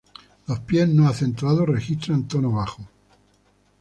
Los 0.47 0.59
pies 0.61 0.89
no 0.89 1.07
acentuados 1.07 1.67
registran 1.69 2.27
tono 2.27 2.51
bajo. 2.53 2.87